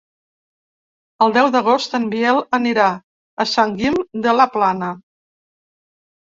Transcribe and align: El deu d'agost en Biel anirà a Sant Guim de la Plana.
El 1.25 1.35
deu 1.35 1.49
d'agost 1.57 1.93
en 1.99 2.09
Biel 2.15 2.41
anirà 2.59 2.89
a 3.45 3.49
Sant 3.53 3.79
Guim 3.79 4.03
de 4.27 4.37
la 4.41 4.51
Plana. 4.59 4.93